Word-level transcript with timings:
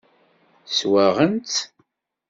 Swaɣen-tt. 0.77 1.57